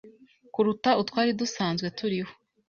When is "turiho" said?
1.97-2.31